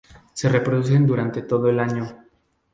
[0.33, 2.25] Se reproducen durante todo el año.